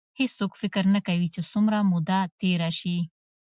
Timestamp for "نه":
0.95-0.99